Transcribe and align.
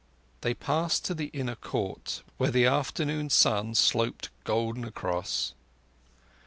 They 0.41 0.55
passed 0.55 1.05
to 1.05 1.13
the 1.13 1.27
inner 1.27 1.53
court, 1.53 2.23
where 2.37 2.49
the 2.49 2.65
afternoon 2.65 3.29
sun 3.29 3.75
sloped 3.75 4.31
golden 4.45 4.83
across. 4.83 5.53